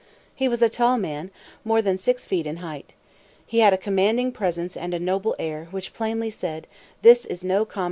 [0.33, 1.29] He was a tall man
[1.63, 2.93] more than six feet in height.
[3.45, 6.65] He had a commanding presence and a noble air, which plainly said:
[7.03, 7.79] "This is no common man."